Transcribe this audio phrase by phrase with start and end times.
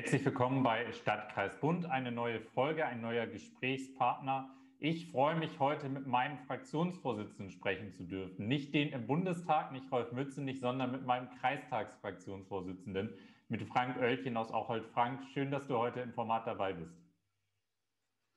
[0.00, 4.48] Herzlich willkommen bei Stadtkreis Bund, eine neue Folge, ein neuer Gesprächspartner.
[4.78, 8.48] Ich freue mich heute mit meinem Fraktionsvorsitzenden sprechen zu dürfen.
[8.48, 13.12] Nicht den im Bundestag, nicht Rolf Mützenich, sondern mit meinem Kreistagsfraktionsvorsitzenden,
[13.50, 14.86] mit Frank Oelchen aus Auchhold.
[14.86, 16.96] Frank, schön, dass du heute im Format dabei bist.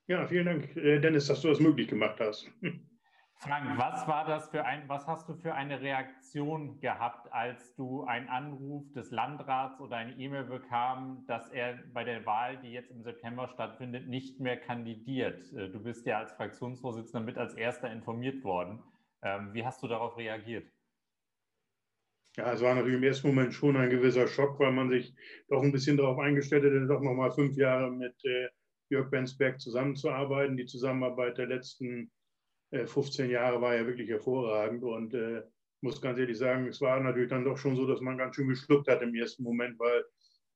[0.08, 2.52] Ja, vielen Dank, äh, Dennis, dass du das möglich gemacht hast.
[3.38, 8.06] Frank, was war das für ein, was hast du für eine Reaktion gehabt, als du
[8.06, 12.92] einen Anruf des Landrats oder eine E-Mail bekam, dass er bei der Wahl, die jetzt
[12.92, 15.52] im September stattfindet, nicht mehr kandidiert?
[15.54, 18.82] Äh, du bist ja als Fraktionsvorsitzender mit als erster informiert worden.
[19.22, 20.72] Ähm, wie hast du darauf reagiert?
[22.38, 25.14] Ja, es war natürlich im ersten Moment schon ein gewisser Schock, weil man sich
[25.50, 28.48] doch ein bisschen darauf eingestellt hätte, doch nochmal fünf Jahre mit äh,
[28.90, 30.58] Jörg Bensberg zusammenzuarbeiten.
[30.58, 32.12] Die Zusammenarbeit der letzten
[32.74, 35.44] 15 äh, Jahre war ja wirklich hervorragend und äh,
[35.82, 38.48] muss ganz ehrlich sagen, es war natürlich dann doch schon so, dass man ganz schön
[38.48, 40.04] geschluckt hat im ersten Moment, weil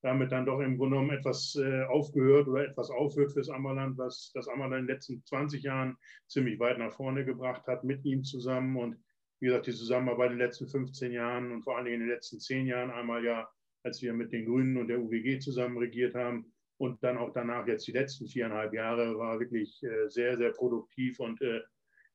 [0.02, 4.30] damit dann doch im Grunde genommen etwas äh, aufgehört oder etwas aufhört fürs Ammerland, was
[4.34, 5.96] das Ammerland in den letzten 20 Jahren
[6.28, 8.76] ziemlich weit nach vorne gebracht hat mit ihm zusammen.
[8.76, 8.96] Und
[9.40, 12.14] wie gesagt, die Zusammenarbeit in den letzten 15 Jahren und vor allen Dingen in den
[12.14, 13.48] letzten 10 Jahren einmal ja,
[13.82, 17.66] als wir mit den Grünen und der UWG zusammen regiert haben und dann auch danach
[17.66, 21.60] jetzt die letzten viereinhalb Jahre war wirklich äh, sehr, sehr produktiv und äh,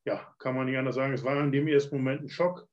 [0.05, 1.13] ja, kann man nicht anders sagen.
[1.13, 2.67] Es war in dem ersten Moment ein Schock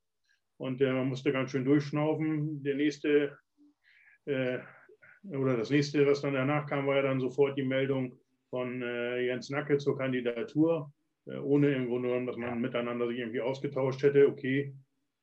[0.58, 2.62] und äh, man musste ganz schön durchschnaufen.
[2.62, 3.38] Der nächste
[4.26, 4.58] äh,
[5.28, 9.26] oder das nächste, was dann danach kam, war ja dann sofort die Meldung von äh,
[9.26, 10.92] Jens Nacke zur Kandidatur,
[11.26, 14.28] äh, ohne im Grunde genommen, dass man miteinander sich irgendwie ausgetauscht hätte.
[14.28, 14.74] Okay,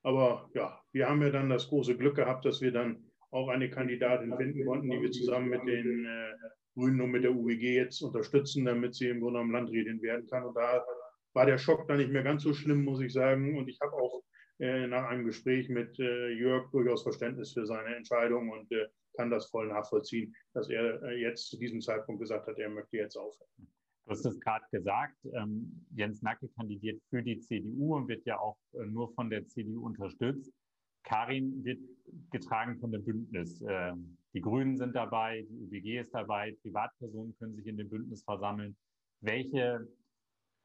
[0.04, 3.70] aber ja, wir haben ja dann das große Glück gehabt, dass wir dann auch eine
[3.70, 6.34] Kandidatin finden konnten, die wir zusammen mit den äh,
[6.76, 10.46] Grünen und mit der UWG jetzt unterstützen, damit sie im Grunde genommen Landrätin werden kann.
[10.46, 10.86] Und da
[11.38, 13.60] war der Schock dann nicht mehr ganz so schlimm, muss ich sagen.
[13.60, 14.24] Und ich habe auch
[14.60, 19.30] äh, nach einem Gespräch mit äh, Jörg durchaus Verständnis für seine Entscheidung und äh, kann
[19.30, 23.16] das voll nachvollziehen, dass er äh, jetzt zu diesem Zeitpunkt gesagt hat, er möchte jetzt
[23.16, 23.52] aufhören.
[24.06, 28.40] Du hast es gerade gesagt, ähm, Jens Nacke kandidiert für die CDU und wird ja
[28.40, 30.52] auch äh, nur von der CDU unterstützt.
[31.04, 31.80] Karin wird
[32.32, 33.64] getragen von dem Bündnis.
[33.68, 38.24] Ähm, die Grünen sind dabei, die UBG ist dabei, Privatpersonen können sich in dem Bündnis
[38.24, 38.76] versammeln.
[39.22, 39.88] Welche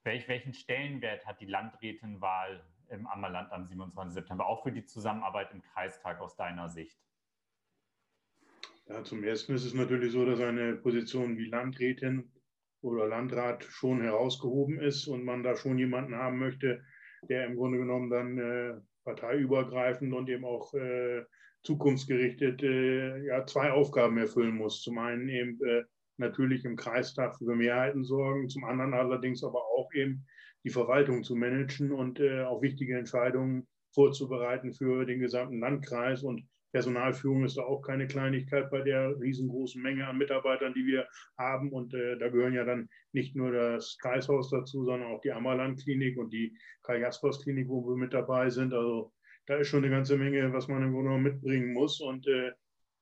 [0.04, 4.14] Welch, welchen Stellenwert hat die Landrätinwahl im Ammerland am 27.
[4.14, 6.98] September, auch für die Zusammenarbeit im Kreistag aus deiner Sicht?
[8.86, 12.32] Ja, zum Ersten ist es natürlich so, dass eine Position wie Landrätin
[12.80, 16.84] oder Landrat schon herausgehoben ist und man da schon jemanden haben möchte,
[17.28, 21.24] der im Grunde genommen dann äh, parteiübergreifend und eben auch äh,
[21.62, 24.82] zukunftsgerichtet äh, ja, zwei Aufgaben erfüllen muss.
[24.82, 25.84] Zum einen eben äh,
[26.18, 30.26] natürlich im Kreistag für Mehrheiten sorgen, zum anderen allerdings aber auch eben
[30.64, 36.22] die Verwaltung zu managen und äh, auch wichtige Entscheidungen vorzubereiten für den gesamten Landkreis.
[36.22, 41.06] Und Personalführung ist da auch keine Kleinigkeit bei der riesengroßen Menge an Mitarbeitern, die wir
[41.36, 41.72] haben.
[41.72, 46.16] Und äh, da gehören ja dann nicht nur das Kreishaus dazu, sondern auch die Ammerland-Klinik
[46.16, 48.72] und die Karl-Jaspers-Klinik, wo wir mit dabei sind.
[48.72, 49.12] Also
[49.46, 52.00] da ist schon eine ganze Menge, was man im Grunde mitbringen muss.
[52.00, 52.52] Und äh,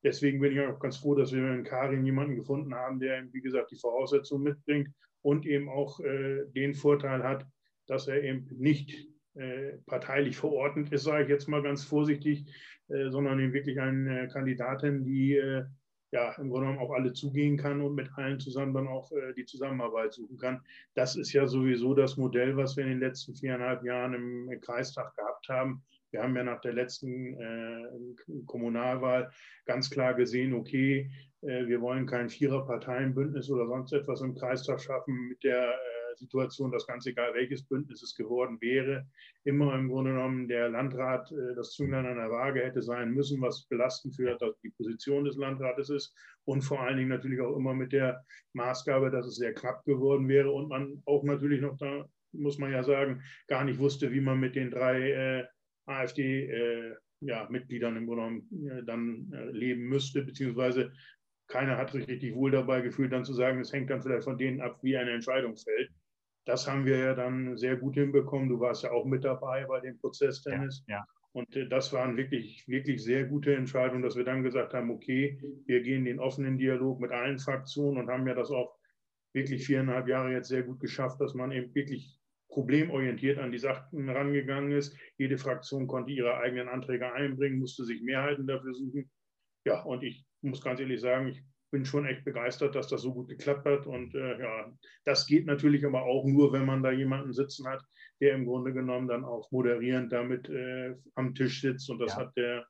[0.02, 3.40] deswegen bin ich auch ganz froh, dass wir in Karin jemanden gefunden haben, der, wie
[3.40, 4.88] gesagt, die Voraussetzungen mitbringt
[5.22, 7.46] und eben auch äh, den Vorteil hat,
[7.86, 12.46] dass er eben nicht äh, parteilich verordnet ist, sage ich jetzt mal ganz vorsichtig,
[12.88, 15.64] äh, sondern eben wirklich eine Kandidatin, die äh,
[16.12, 19.32] ja im Grunde genommen auf alle zugehen kann und mit allen zusammen dann auch äh,
[19.34, 20.60] die Zusammenarbeit suchen kann.
[20.94, 25.14] Das ist ja sowieso das Modell, was wir in den letzten viereinhalb Jahren im Kreistag
[25.16, 25.84] gehabt haben.
[26.10, 29.30] Wir haben ja nach der letzten äh, Kommunalwahl
[29.64, 31.10] ganz klar gesehen, okay,
[31.42, 36.70] äh, wir wollen kein Viererparteienbündnis oder sonst etwas im Kreistag schaffen mit der äh, Situation,
[36.70, 39.06] dass ganz egal welches Bündnis es geworden wäre,
[39.44, 43.40] immer im Grunde genommen der Landrat äh, das Zünglein an der Waage hätte sein müssen,
[43.40, 47.74] was belastend für die Position des Landrates ist und vor allen Dingen natürlich auch immer
[47.74, 52.08] mit der Maßgabe, dass es sehr knapp geworden wäre und man auch natürlich noch da,
[52.32, 55.44] muss man ja sagen, gar nicht wusste, wie man mit den drei äh,
[55.90, 60.92] AfD-Mitgliedern äh, im Grunde genommen äh, dann äh, leben müsste, beziehungsweise
[61.48, 64.38] keiner hat sich richtig wohl dabei gefühlt, dann zu sagen, es hängt dann vielleicht von
[64.38, 65.90] denen ab, wie eine Entscheidung fällt.
[66.46, 68.48] Das haben wir ja dann sehr gut hinbekommen.
[68.48, 70.84] Du warst ja auch mit dabei bei dem Prozess, Dennis.
[70.86, 71.04] Ja, ja.
[71.32, 75.80] Und das waren wirklich, wirklich sehr gute Entscheidungen, dass wir dann gesagt haben, okay, wir
[75.82, 78.74] gehen den offenen Dialog mit allen Fraktionen und haben ja das auch
[79.32, 82.18] wirklich viereinhalb Jahre jetzt sehr gut geschafft, dass man eben wirklich
[82.50, 84.96] problemorientiert an die Sachen rangegangen ist.
[85.18, 89.10] Jede Fraktion konnte ihre eigenen Anträge einbringen, musste sich Mehrheiten dafür suchen.
[89.64, 93.14] Ja, und ich muss ganz ehrlich sagen, ich bin schon echt begeistert, dass das so
[93.14, 93.86] gut geklappt hat.
[93.86, 94.72] Und äh, ja,
[95.04, 97.82] das geht natürlich aber auch nur, wenn man da jemanden sitzen hat,
[98.20, 101.88] der im Grunde genommen dann auch moderierend damit äh, am Tisch sitzt.
[101.90, 102.20] Und das ja.
[102.20, 102.66] hat der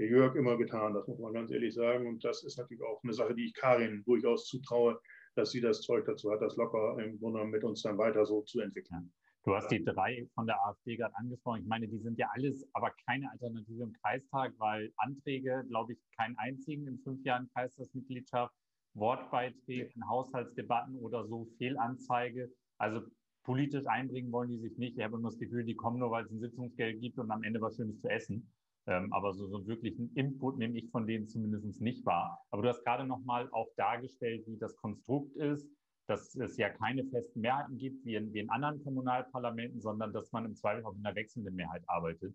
[0.00, 2.06] der Jörg immer getan, das muss man ganz ehrlich sagen.
[2.06, 4.98] Und das ist natürlich auch eine Sache, die ich Karin durchaus zutraue,
[5.34, 8.42] dass sie das Zeug dazu hat, das locker im Grunde mit uns dann weiter so
[8.42, 9.12] zu entwickeln.
[9.44, 11.62] Du hast die drei von der AfD gerade angesprochen.
[11.62, 15.98] Ich meine, die sind ja alles, aber keine Alternative im Kreistag, weil Anträge, glaube ich,
[16.14, 18.54] keinen einzigen in fünf Jahren Kreistagsmitgliedschaft,
[18.92, 22.50] Wortbeiträge in Haushaltsdebatten oder so, Fehlanzeige.
[22.76, 23.00] Also
[23.44, 24.98] politisch einbringen wollen die sich nicht.
[24.98, 27.42] Ich habe immer das Gefühl, die kommen nur, weil es ein Sitzungsgeld gibt und am
[27.42, 28.52] Ende was Schönes zu essen.
[28.90, 32.44] Ähm, aber so, so wirklichen Input nehme ich von denen zumindest nicht wahr.
[32.50, 35.70] Aber du hast gerade nochmal auch dargestellt, wie das Konstrukt ist,
[36.08, 40.32] dass es ja keine festen Mehrheiten gibt, wie in, wie in anderen Kommunalparlamenten, sondern dass
[40.32, 42.34] man im Zweifel auch in einer wechselnden Mehrheit arbeitet.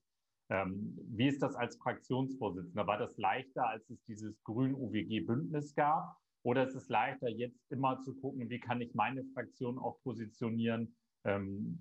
[0.50, 2.88] Ähm, wie ist das als Fraktionsvorsitzender?
[2.88, 6.16] War das leichter, als es dieses Grün-UWG-Bündnis gab?
[6.44, 10.96] Oder ist es leichter, jetzt immer zu gucken, wie kann ich meine Fraktion auch positionieren?
[11.25, 11.77] Ähm,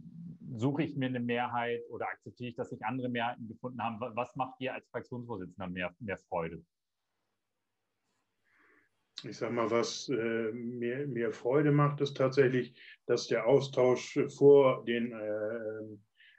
[0.56, 3.99] suche ich mir eine Mehrheit oder akzeptiere ich, dass sich andere Mehrheiten gefunden haben?
[4.17, 6.64] Was macht dir als Fraktionsvorsitzender mehr, mehr Freude?
[9.23, 12.75] Ich sage mal, was äh, mir, mir, Freude macht, ist tatsächlich,
[13.06, 15.99] dass der Austausch vor den äh,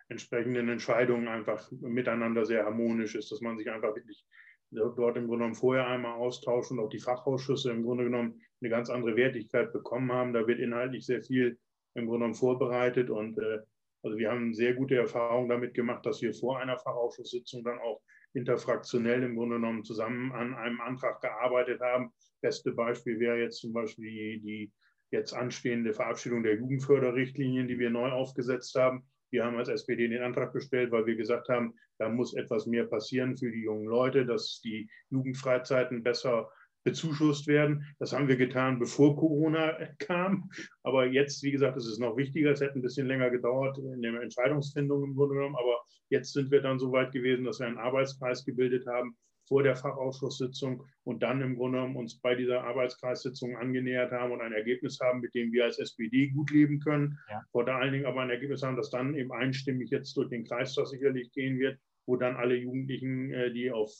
[0.09, 4.23] entsprechenden Entscheidungen einfach miteinander sehr harmonisch ist, dass man sich einfach wirklich
[4.71, 8.69] dort im Grunde genommen vorher einmal austauschen und auch die Fachausschüsse im Grunde genommen eine
[8.69, 10.33] ganz andere Wertigkeit bekommen haben.
[10.33, 11.57] Da wird inhaltlich sehr viel
[11.95, 13.59] im Grunde genommen vorbereitet und äh,
[14.03, 18.01] also wir haben sehr gute Erfahrungen damit gemacht, dass wir vor einer Fachausschusssitzung dann auch
[18.35, 22.13] interfraktionell im Grunde genommen zusammen an einem Antrag gearbeitet haben.
[22.41, 24.73] Beste Beispiel wäre jetzt zum Beispiel die, die
[25.09, 29.07] jetzt anstehende Verabschiedung der Jugendförderrichtlinien, die wir neu aufgesetzt haben.
[29.31, 32.85] Wir haben als SPD den Antrag gestellt, weil wir gesagt haben, da muss etwas mehr
[32.85, 36.51] passieren für die jungen Leute, dass die Jugendfreizeiten besser
[36.85, 37.83] bezuschusst werden.
[37.99, 40.49] Das haben wir getan, bevor Corona kam.
[40.83, 42.51] Aber jetzt, wie gesagt, ist es noch wichtiger.
[42.51, 45.55] Es hätte ein bisschen länger gedauert in der Entscheidungsfindung im Grunde genommen.
[45.55, 49.17] Aber jetzt sind wir dann so weit gewesen, dass wir einen Arbeitskreis gebildet haben,
[49.47, 54.41] vor der Fachausschusssitzung und dann im Grunde genommen uns bei dieser Arbeitskreissitzung angenähert haben und
[54.41, 57.19] ein Ergebnis haben, mit dem wir als SPD gut leben können.
[57.29, 57.43] Ja.
[57.51, 60.87] Vor allen Dingen aber ein Ergebnis haben, das dann eben einstimmig jetzt durch den Kreistag
[60.87, 63.91] sicherlich gehen wird, wo dann alle Jugendlichen, äh, die auf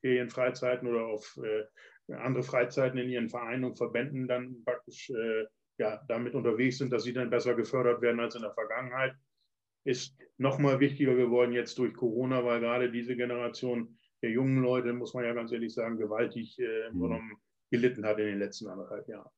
[0.00, 1.64] Ferienfreizeiten oder auf äh,
[2.12, 5.46] andere Freizeiten in ihren Vereinen und Verbänden dann praktisch äh,
[5.78, 9.14] ja, damit unterwegs sind, dass sie dann besser gefördert werden als in der Vergangenheit,
[9.84, 15.14] ist nochmal wichtiger geworden jetzt durch Corona, weil gerade diese Generation der jungen Leute, muss
[15.14, 17.36] man ja ganz ehrlich sagen, gewaltig äh, mhm.
[17.70, 19.30] gelitten hat in den letzten anderthalb Jahren.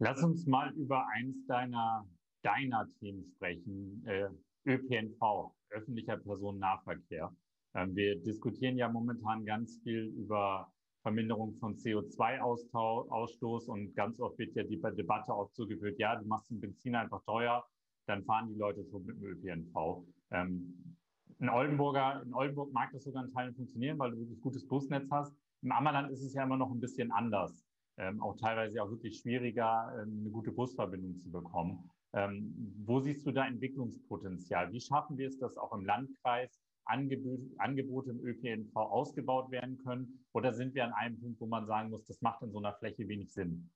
[0.00, 2.06] Lass uns mal über eins deiner,
[2.42, 4.04] deiner Themen sprechen.
[4.06, 4.28] Äh,
[4.66, 7.34] ÖPNV, öffentlicher Personennahverkehr.
[7.74, 10.70] Ähm, wir diskutieren ja momentan ganz viel über
[11.08, 16.50] Verminderung von CO2-Ausstoß und ganz oft wird ja die Debatte auch zugeführt, ja, du machst
[16.50, 17.64] den Benzin einfach teuer,
[18.06, 20.04] dann fahren die Leute schon mit dem ÖPNV.
[20.32, 20.96] Ähm,
[21.38, 25.08] in, Oldenburger, in Oldenburg mag das sogar in Teilen funktionieren, weil du wirklich gutes Busnetz
[25.10, 25.34] hast.
[25.62, 27.64] Im Ammerland ist es ja immer noch ein bisschen anders.
[27.96, 31.90] Ähm, auch teilweise auch wirklich schwieriger, ähm, eine gute Busverbindung zu bekommen.
[32.12, 32.54] Ähm,
[32.84, 34.72] wo siehst du da Entwicklungspotenzial?
[34.72, 40.24] Wie schaffen wir es, dass auch im Landkreis Angebot, Angebote im ÖPNV ausgebaut werden können?
[40.32, 42.74] Oder sind wir an einem Punkt, wo man sagen muss, das macht in so einer
[42.74, 43.70] Fläche wenig Sinn?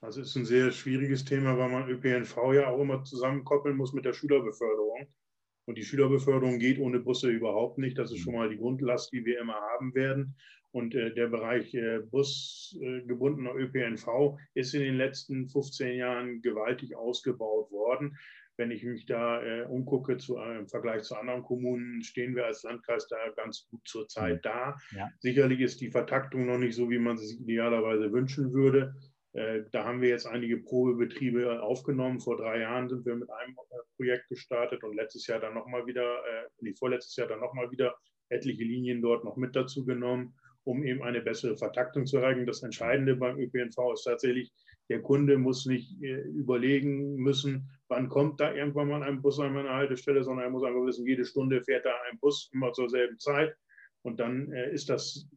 [0.00, 4.04] Das ist ein sehr schwieriges Thema, weil man ÖPNV ja auch immer zusammenkoppeln muss mit
[4.06, 5.06] der Schülerbeförderung.
[5.66, 7.98] Und die Schülerbeförderung geht ohne Busse überhaupt nicht.
[7.98, 10.36] Das ist schon mal die Grundlast, die wir immer haben werden.
[10.72, 16.96] Und äh, der Bereich äh, busgebundener äh, ÖPNV ist in den letzten 15 Jahren gewaltig
[16.96, 18.16] ausgebaut worden.
[18.60, 22.44] Wenn ich mich da äh, umgucke zu, äh, im Vergleich zu anderen Kommunen, stehen wir
[22.44, 24.42] als Landkreis da ganz gut zurzeit mhm.
[24.42, 24.76] da.
[24.94, 25.08] Ja.
[25.18, 28.94] Sicherlich ist die Vertaktung noch nicht so, wie man es idealerweise wünschen würde.
[29.32, 32.20] Äh, da haben wir jetzt einige Probebetriebe aufgenommen.
[32.20, 35.86] Vor drei Jahren sind wir mit einem äh, Projekt gestartet und letztes Jahr dann nochmal
[35.86, 37.96] wieder, äh, nee, vorletztes Jahr dann nochmal wieder
[38.28, 42.44] etliche Linien dort noch mit dazu genommen, um eben eine bessere Vertaktung zu erreichen.
[42.44, 44.52] Das Entscheidende beim ÖPNV ist tatsächlich,
[44.90, 49.74] der Kunde muss nicht überlegen müssen, wann kommt da irgendwann mal ein Bus an meiner
[49.74, 53.18] Haltestelle, sondern er muss einfach wissen, jede Stunde fährt da ein Bus immer zur selben
[53.18, 53.54] Zeit.
[54.02, 55.28] Und dann ist das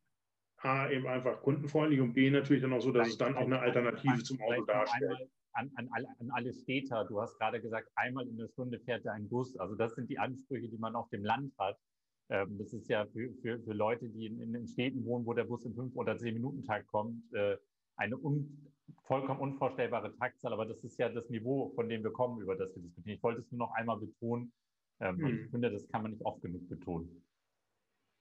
[0.57, 3.60] A, eben einfach kundenfreundlich und B, natürlich dann auch so, dass es dann auch eine
[3.60, 5.29] Alternative zum Auto darstellt.
[5.55, 9.12] An, an, an, alle Städter, du hast gerade gesagt, einmal in der Stunde fährt da
[9.12, 9.55] ein Bus.
[9.57, 11.77] Also das sind die Ansprüche, die man auf dem Land hat.
[12.29, 15.43] Ähm, das ist ja für, für, für Leute, die in, in, Städten wohnen, wo der
[15.43, 17.57] Bus im 5- oder 10-Minuten-Takt kommt, äh,
[17.95, 18.71] eine un,
[19.03, 20.53] vollkommen unvorstellbare Taktzahl.
[20.53, 23.17] Aber das ist ja das Niveau, von dem wir kommen, über das wir diskutieren.
[23.17, 24.51] Ich wollte es nur noch einmal betonen.
[25.00, 25.45] Ähm, hm.
[25.45, 27.23] Ich finde, das kann man nicht oft genug betonen.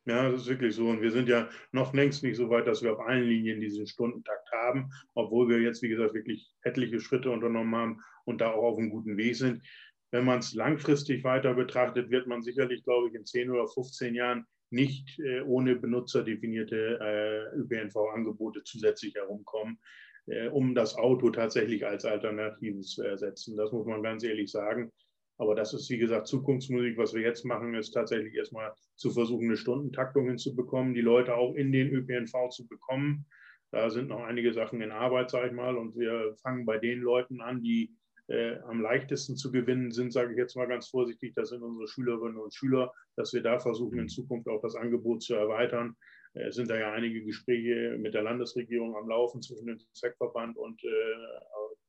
[0.05, 0.89] Ja, das ist wirklich so.
[0.89, 3.87] Und wir sind ja noch längst nicht so weit, dass wir auf allen Linien diesen
[3.87, 8.65] Stundentakt haben, obwohl wir jetzt, wie gesagt, wirklich etliche Schritte unternommen haben und da auch
[8.65, 9.63] auf einem guten Weg sind.
[10.11, 14.15] Wenn man es langfristig weiter betrachtet, wird man sicherlich, glaube ich, in 10 oder 15
[14.15, 19.79] Jahren nicht äh, ohne benutzerdefinierte äh, ÖPNV-Angebote zusätzlich herumkommen,
[20.27, 23.57] äh, um das Auto tatsächlich als Alternative zu ersetzen.
[23.57, 24.91] Das muss man ganz ehrlich sagen.
[25.39, 26.97] Aber das ist, wie gesagt, Zukunftsmusik.
[26.99, 31.55] Was wir jetzt machen, ist tatsächlich erstmal zu versuchen, eine Stundentaktung hinzubekommen, die Leute auch
[31.55, 33.27] in den ÖPNV zu bekommen.
[33.73, 35.77] Da sind noch einige Sachen in Arbeit, sage ich mal.
[35.77, 37.97] Und wir fangen bei den Leuten an, die
[38.29, 41.89] äh, am leichtesten zu gewinnen sind, sage ich jetzt mal ganz vorsichtig, das sind unsere
[41.89, 45.97] Schülerinnen und Schüler, dass wir da versuchen, in Zukunft auch das Angebot zu erweitern.
[46.35, 50.57] Es äh, sind da ja einige Gespräche mit der Landesregierung am Laufen zwischen dem SEC-Verband
[50.57, 50.89] und äh,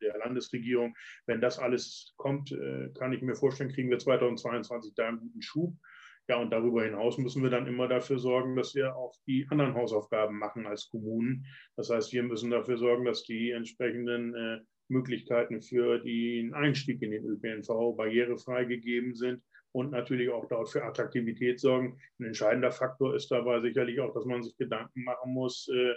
[0.02, 0.96] der Landesregierung.
[1.26, 5.42] Wenn das alles kommt, äh, kann ich mir vorstellen, kriegen wir 2022 da einen guten
[5.42, 5.76] Schub.
[6.30, 9.74] Ja, und darüber hinaus müssen wir dann immer dafür sorgen, dass wir auch die anderen
[9.74, 11.46] Hausaufgaben machen als Kommunen.
[11.76, 14.60] Das heißt, wir müssen dafür sorgen, dass die entsprechenden äh,
[14.94, 20.84] Möglichkeiten für den Einstieg in den ÖPNV barrierefrei gegeben sind und natürlich auch dort für
[20.84, 22.00] Attraktivität sorgen.
[22.20, 25.96] Ein entscheidender Faktor ist dabei sicherlich auch, dass man sich Gedanken machen muss, äh,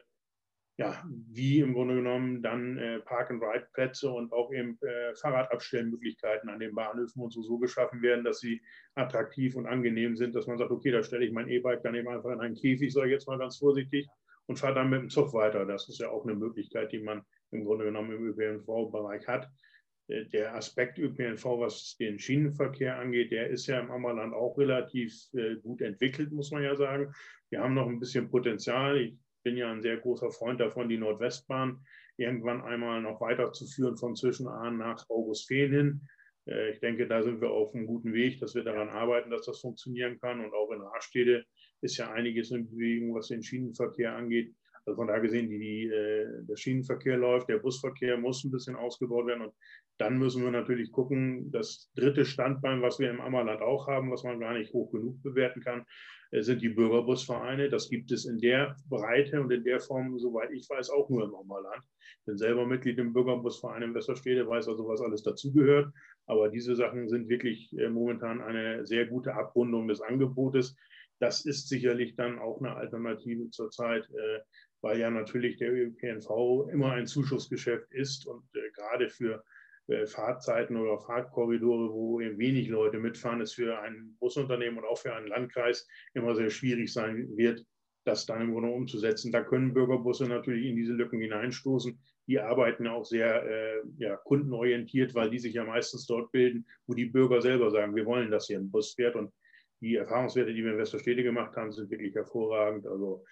[0.78, 6.74] ja, wie im Grunde genommen dann äh, Park-and-Ride-Plätze und auch eben äh, Fahrradabstellmöglichkeiten an den
[6.74, 8.60] Bahnhöfen und so, so geschaffen werden, dass sie
[8.94, 12.08] attraktiv und angenehm sind, dass man sagt, okay, da stelle ich mein E-Bike dann eben
[12.08, 14.06] einfach in einen Käfig, sage ich jetzt mal ganz vorsichtig,
[14.46, 15.64] und fahre dann mit dem Zug weiter.
[15.64, 19.50] Das ist ja auch eine Möglichkeit, die man im Grunde genommen im ÖPNV-Bereich hat.
[20.08, 25.14] Äh, der Aspekt ÖPNV, was den Schienenverkehr angeht, der ist ja im Ammerland auch relativ
[25.34, 27.12] äh, gut entwickelt, muss man ja sagen.
[27.50, 29.00] Wir haben noch ein bisschen Potenzial.
[29.00, 31.80] Ich bin ja ein sehr großer Freund davon, die Nordwestbahn
[32.16, 36.00] irgendwann einmal noch weiterzuführen von Zwischenahn nach Augustfehn hin.
[36.46, 39.46] Äh, ich denke, da sind wir auf einem guten Weg, dass wir daran arbeiten, dass
[39.46, 40.40] das funktionieren kann.
[40.40, 41.44] Und auch in Rastede
[41.80, 44.54] ist ja einiges in Bewegung, was den Schienenverkehr angeht.
[44.86, 48.76] Also von daher gesehen, die, die, äh, der Schienenverkehr läuft, der Busverkehr muss ein bisschen
[48.76, 49.46] ausgebaut werden.
[49.46, 49.54] Und
[49.98, 54.22] dann müssen wir natürlich gucken, das dritte Standbein, was wir im Ammerland auch haben, was
[54.22, 55.84] man gar nicht hoch genug bewerten kann,
[56.30, 57.68] äh, sind die Bürgerbusvereine.
[57.68, 61.24] Das gibt es in der Breite und in der Form, soweit ich weiß, auch nur
[61.24, 61.82] im Ammerland.
[62.20, 65.92] Ich bin selber Mitglied im Bürgerbusverein in Westerstede, weiß also, was alles dazugehört.
[66.26, 70.76] Aber diese Sachen sind wirklich äh, momentan eine sehr gute Abrundung des Angebotes.
[71.18, 74.06] Das ist sicherlich dann auch eine Alternative zurzeit
[74.80, 79.42] weil ja natürlich der ÖPNV immer ein Zuschussgeschäft ist und äh, gerade für
[79.88, 84.98] äh, Fahrzeiten oder Fahrtkorridore, wo eben wenig Leute mitfahren, ist für ein Busunternehmen und auch
[84.98, 87.64] für einen Landkreis immer sehr schwierig sein wird,
[88.04, 89.30] das dann im Grunde umzusetzen.
[89.30, 91.98] Da können Bürgerbusse natürlich in diese Lücken hineinstoßen.
[92.26, 96.94] Die arbeiten auch sehr äh, ja, kundenorientiert, weil die sich ja meistens dort bilden, wo
[96.94, 99.14] die Bürger selber sagen, wir wollen, dass hier ein Bus fährt.
[99.14, 99.32] Und
[99.80, 102.86] die Erfahrungswerte, die wir in Westerstede gemacht haben, sind wirklich hervorragend.
[102.86, 103.24] Also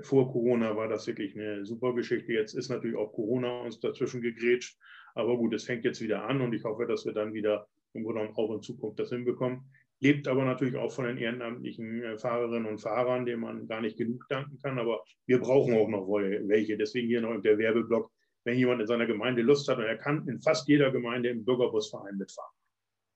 [0.00, 2.32] vor Corona war das wirklich eine super Geschichte.
[2.32, 4.78] Jetzt ist natürlich auch Corona uns dazwischen gegrätscht.
[5.14, 8.04] Aber gut, es fängt jetzt wieder an und ich hoffe, dass wir dann wieder im
[8.04, 9.70] Grunde genommen auch in Zukunft das hinbekommen.
[10.00, 13.98] Lebt aber natürlich auch von den ehrenamtlichen äh, Fahrerinnen und Fahrern, denen man gar nicht
[13.98, 14.78] genug danken kann.
[14.78, 16.76] Aber wir brauchen auch noch welche.
[16.76, 18.10] Deswegen hier noch der Werbeblock.
[18.44, 21.44] Wenn jemand in seiner Gemeinde Lust hat und er kann in fast jeder Gemeinde im
[21.44, 22.50] Bürgerbusverein mitfahren.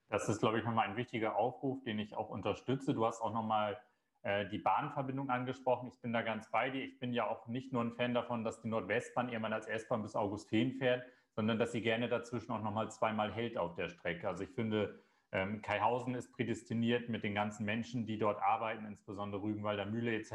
[0.09, 2.95] Das ist, glaube ich, nochmal ein wichtiger Aufruf, den ich auch unterstütze.
[2.95, 3.77] Du hast auch nochmal
[4.51, 5.89] die Bahnverbindung angesprochen.
[5.89, 6.83] Ich bin da ganz bei dir.
[6.83, 10.03] Ich bin ja auch nicht nur ein Fan davon, dass die Nordwestbahn irgendwann als S-Bahn
[10.03, 11.05] bis Augustin fährt,
[11.37, 14.27] sondern dass sie gerne dazwischen auch nochmal zweimal hält auf der Strecke.
[14.27, 14.99] Also ich finde,
[15.33, 20.33] ähm, Kaihausen ist prädestiniert mit den ganzen Menschen, die dort arbeiten, insbesondere Rügenwalder Mühle etc.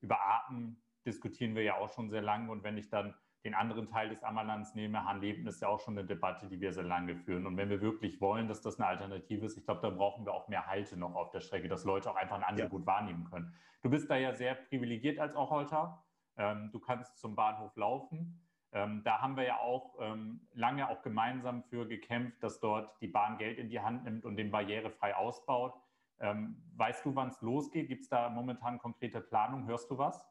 [0.00, 2.50] Über Arten diskutieren wir ja auch schon sehr lange.
[2.50, 3.14] Und wenn ich dann
[3.44, 6.72] den anderen Teil des Ammerlands nehme, Hanleben ist ja auch schon eine Debatte, die wir
[6.72, 7.46] sehr lange führen.
[7.46, 10.32] Und wenn wir wirklich wollen, dass das eine Alternative ist, ich glaube, da brauchen wir
[10.32, 12.86] auch mehr Halte noch auf der Strecke, dass Leute auch einfach ein Angebot ja.
[12.86, 13.54] wahrnehmen können.
[13.82, 16.02] Du bist da ja sehr privilegiert als Ocholter.
[16.36, 18.40] Ähm, du kannst zum Bahnhof laufen.
[18.72, 23.08] Ähm, da haben wir ja auch ähm, lange auch gemeinsam für gekämpft, dass dort die
[23.08, 25.74] Bahn Geld in die Hand nimmt und den barrierefrei ausbaut.
[26.18, 27.88] Ähm, weißt du, wann es losgeht?
[27.88, 29.66] Gibt es da momentan konkrete Planung?
[29.66, 30.24] Hörst du was?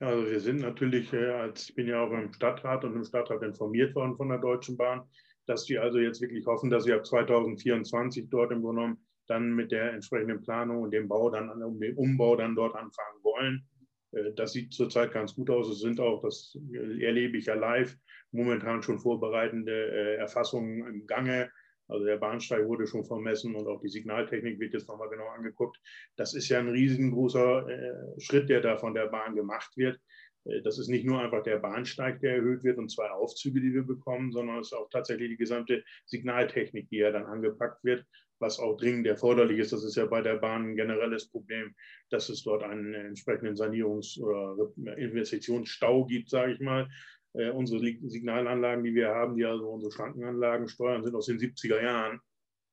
[0.00, 3.42] Also wir sind natürlich, äh, als ich bin ja auch im Stadtrat und im Stadtrat
[3.42, 5.02] informiert worden von der Deutschen Bahn,
[5.46, 9.54] dass die also jetzt wirklich hoffen, dass sie ab 2024 dort im Grunde genommen dann
[9.54, 13.68] mit der entsprechenden Planung und dem Bau dann, um den Umbau dann dort anfangen wollen.
[14.12, 15.68] Äh, das sieht zurzeit ganz gut aus.
[15.68, 17.96] Es sind auch, das erlebe ich ja live,
[18.30, 21.50] momentan schon vorbereitende äh, Erfassungen im Gange.
[21.88, 25.78] Also der Bahnsteig wurde schon vermessen und auch die Signaltechnik wird jetzt nochmal genau angeguckt.
[26.16, 29.98] Das ist ja ein riesengroßer äh, Schritt, der da von der Bahn gemacht wird.
[30.44, 33.72] Äh, das ist nicht nur einfach der Bahnsteig, der erhöht wird und zwei Aufzüge, die
[33.72, 38.04] wir bekommen, sondern es ist auch tatsächlich die gesamte Signaltechnik, die ja dann angepackt wird,
[38.38, 39.72] was auch dringend erforderlich ist.
[39.72, 41.74] Das ist ja bei der Bahn ein generelles Problem,
[42.10, 44.56] dass es dort einen entsprechenden Sanierungs- oder
[44.96, 46.88] Investitionsstau gibt, sage ich mal.
[47.34, 51.82] Äh, unsere Signalanlagen, die wir haben, die also unsere Schrankenanlagen steuern, sind aus den 70er
[51.82, 52.20] Jahren.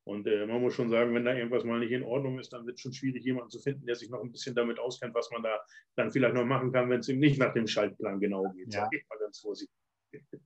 [0.06, 2.66] Und äh, man muss schon sagen, wenn da irgendwas mal nicht in Ordnung ist, dann
[2.68, 5.32] wird es schon schwierig, jemanden zu finden, der sich noch ein bisschen damit auskennt, was
[5.32, 5.60] man da
[5.96, 8.72] dann vielleicht noch machen kann, wenn es ihm nicht nach dem Schaltplan genau geht.
[8.72, 8.82] Ja.
[8.82, 9.76] Sage ich mal ganz vorsichtig.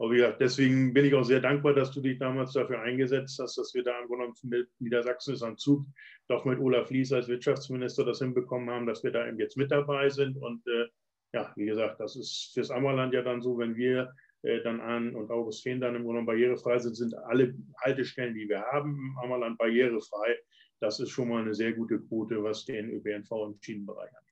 [0.00, 3.56] Aber ja, deswegen bin ich auch sehr dankbar, dass du dich damals dafür eingesetzt hast,
[3.58, 5.86] dass wir da im Grunde mit Niedersachsen ist am Zug,
[6.28, 9.70] doch mit Olaf Lies als Wirtschaftsminister das hinbekommen haben, dass wir da eben jetzt mit
[9.72, 10.36] dabei sind.
[10.36, 10.86] Und äh,
[11.32, 15.14] ja, wie gesagt, das ist fürs Ammerland ja dann so, wenn wir äh, dann an
[15.14, 19.18] und August Fehn dann im Grunde barrierefrei sind, sind alle Haltestellen, die wir haben im
[19.18, 20.36] Ammerland barrierefrei.
[20.80, 24.28] Das ist schon mal eine sehr gute Quote, was den ÖPNV im Schienenbereich angeht.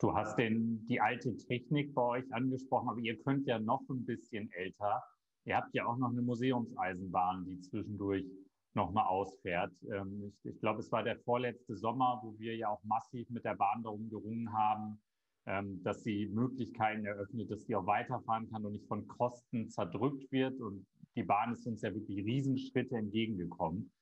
[0.00, 4.06] Du hast den, die alte Technik bei euch angesprochen, aber ihr könnt ja noch ein
[4.06, 5.02] bisschen älter.
[5.44, 8.24] Ihr habt ja auch noch eine Museumseisenbahn, die zwischendurch
[8.72, 9.72] nochmal ausfährt.
[9.92, 13.44] Ähm, ich, ich glaube, es war der vorletzte Sommer, wo wir ja auch massiv mit
[13.44, 14.98] der Bahn darum gerungen haben,
[15.46, 20.30] ähm, dass sie Möglichkeiten eröffnet, dass sie auch weiterfahren kann und nicht von Kosten zerdrückt
[20.30, 20.60] wird.
[20.60, 23.92] Und die Bahn ist uns ja wirklich Riesenschritte entgegengekommen.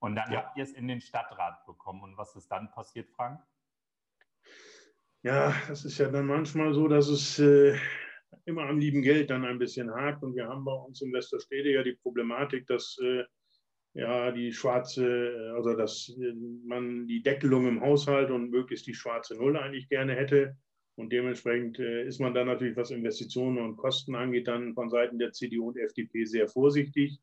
[0.00, 0.42] Und dann ja.
[0.42, 2.02] habt ihr es in den Stadtrat bekommen.
[2.02, 3.40] Und was ist dann passiert, Frank?
[5.22, 7.78] Ja, das ist ja dann manchmal so, dass es äh,
[8.44, 10.22] immer am lieben Geld dann ein bisschen hakt.
[10.22, 13.24] Und wir haben bei uns in Westerstede ja die Problematik, dass äh,
[13.94, 16.34] ja die schwarze, also dass äh,
[16.66, 20.56] man die Deckelung im Haushalt und möglichst die schwarze Null eigentlich gerne hätte.
[20.96, 25.18] Und dementsprechend äh, ist man dann natürlich, was Investitionen und Kosten angeht, dann von Seiten
[25.18, 27.18] der CDU und FDP sehr vorsichtig.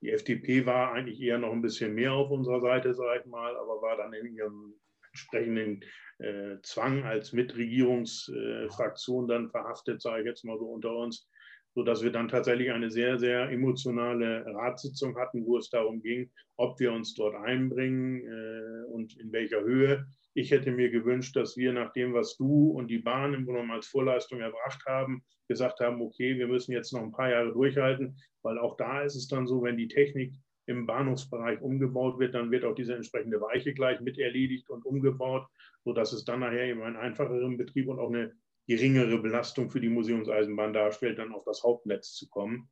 [0.00, 3.54] Die FDP war eigentlich eher noch ein bisschen mehr auf unserer Seite, sage ich mal,
[3.56, 4.74] aber war dann in ihrem
[5.12, 5.84] entsprechenden
[6.18, 11.28] äh, Zwang als Mitregierungsfraktion dann verhaftet, sage ich jetzt mal so unter uns,
[11.74, 16.80] sodass wir dann tatsächlich eine sehr, sehr emotionale Ratssitzung hatten, wo es darum ging, ob
[16.80, 20.06] wir uns dort einbringen äh, und in welcher Höhe.
[20.34, 23.72] Ich hätte mir gewünscht, dass wir nach dem, was du und die Bahn im Grunde
[23.72, 28.16] als Vorleistung erbracht haben, gesagt haben, okay, wir müssen jetzt noch ein paar Jahre durchhalten,
[28.42, 30.34] weil auch da ist es dann so, wenn die Technik
[30.66, 35.46] im Bahnhofsbereich umgebaut wird, dann wird auch diese entsprechende Weiche gleich mit erledigt und umgebaut,
[35.84, 38.32] sodass es dann nachher eben einen einfacheren Betrieb und auch eine
[38.66, 42.70] geringere Belastung für die Museumseisenbahn darstellt, dann auf das Hauptnetz zu kommen.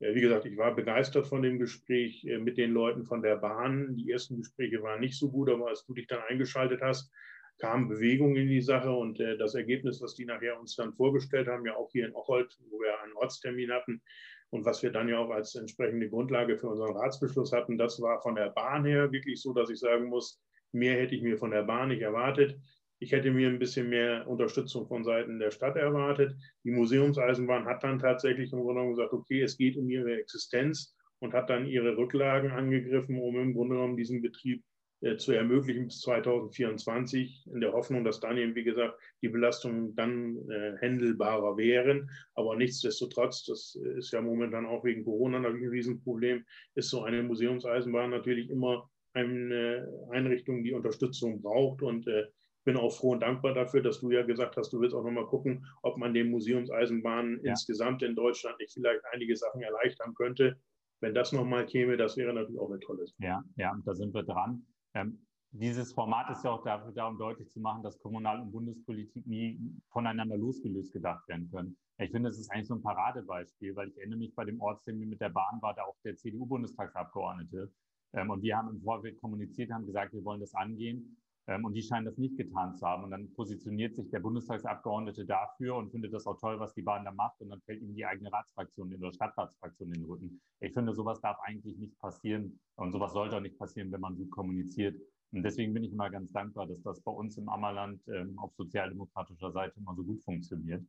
[0.00, 3.36] Äh, wie gesagt, ich war begeistert von dem Gespräch äh, mit den Leuten von der
[3.36, 3.96] Bahn.
[3.96, 7.12] Die ersten Gespräche waren nicht so gut, aber als du dich dann eingeschaltet hast,
[7.58, 11.48] kam Bewegung in die Sache und äh, das Ergebnis, was die nachher uns dann vorgestellt
[11.48, 14.02] haben, ja auch hier in Ochold, wo wir einen Ortstermin hatten,
[14.50, 18.20] und was wir dann ja auch als entsprechende Grundlage für unseren Ratsbeschluss hatten, das war
[18.22, 20.40] von der Bahn her wirklich so, dass ich sagen muss,
[20.72, 22.58] mehr hätte ich mir von der Bahn nicht erwartet.
[22.98, 26.34] Ich hätte mir ein bisschen mehr Unterstützung von Seiten der Stadt erwartet.
[26.64, 30.96] Die Museumseisenbahn hat dann tatsächlich im Grunde genommen gesagt, okay, es geht um ihre Existenz
[31.18, 34.64] und hat dann ihre Rücklagen angegriffen, um im Grunde genommen diesen Betrieb
[35.02, 39.94] äh, zu ermöglichen bis 2024, in der Hoffnung, dass dann eben, wie gesagt, die Belastungen
[39.94, 42.10] dann äh, händelbarer wären.
[42.34, 47.22] Aber nichtsdestotrotz, das ist ja momentan auch wegen Corona natürlich ein Riesenproblem, ist so eine
[47.22, 51.82] Museumseisenbahn natürlich immer eine Einrichtung, die Unterstützung braucht.
[51.82, 52.24] Und äh,
[52.66, 55.26] bin auch froh und dankbar dafür, dass du ja gesagt hast, du willst auch nochmal
[55.26, 57.52] gucken, ob man den Museumseisenbahnen ja.
[57.52, 60.60] insgesamt in Deutschland nicht vielleicht einige Sachen erleichtern könnte.
[61.00, 63.22] Wenn das nochmal käme, das wäre natürlich auch eine tolle Sache.
[63.22, 64.66] Ja, ja, da sind wir dran.
[64.94, 68.50] Ähm, dieses Format ist ja auch dafür da, um deutlich zu machen, dass Kommunal- und
[68.50, 71.76] Bundespolitik nie voneinander losgelöst gedacht werden können.
[71.98, 75.08] Ich finde, es ist eigentlich so ein Paradebeispiel, weil ich erinnere mich, bei dem Ortstermin
[75.08, 77.72] mit der Bahn war da auch der CDU-Bundestagsabgeordnete.
[78.14, 81.16] Ähm, und wir haben im Vorfeld kommuniziert, haben gesagt, wir wollen das angehen.
[81.48, 83.04] Ähm, und die scheinen das nicht getan zu haben.
[83.04, 87.04] Und dann positioniert sich der Bundestagsabgeordnete dafür und findet das auch toll, was die Bahn
[87.04, 87.40] da macht.
[87.40, 90.40] Und dann fällt ihm die eigene Ratsfraktion oder Stadtratsfraktion in den Rücken.
[90.60, 92.58] Ich finde, sowas darf eigentlich nicht passieren.
[92.76, 95.00] Und sowas sollte auch nicht passieren, wenn man gut kommuniziert.
[95.32, 98.54] Und deswegen bin ich immer ganz dankbar, dass das bei uns im Ammerland ähm, auf
[98.54, 100.84] sozialdemokratischer Seite immer so gut funktioniert.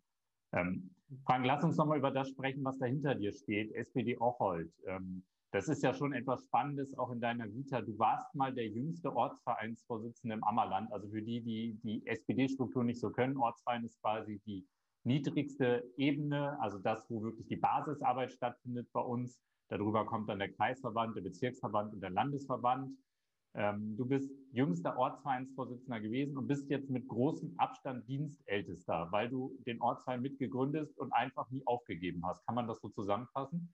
[0.54, 0.90] Ähm,
[1.26, 3.74] Frank, lass uns nochmal über das sprechen, was da hinter dir steht.
[3.74, 4.72] SPD Ochold.
[4.86, 7.82] Ähm, das ist ja schon etwas Spannendes auch in deiner Vita.
[7.82, 10.92] Du warst mal der jüngste Ortsvereinsvorsitzende im Ammerland.
[10.92, 14.68] Also für die, die die SPD-Struktur nicht so können, Ortsverein ist quasi die
[15.04, 19.40] niedrigste Ebene, also das, wo wirklich die Basisarbeit stattfindet bei uns.
[19.70, 22.92] Darüber kommt dann der Kreisverband, der Bezirksverband und der Landesverband.
[23.54, 29.58] Ähm, du bist jüngster Ortsvereinsvorsitzender gewesen und bist jetzt mit großem Abstand Dienstältester, weil du
[29.66, 32.46] den Ortsverein mitgegründet und einfach nie aufgegeben hast.
[32.46, 33.74] Kann man das so zusammenfassen?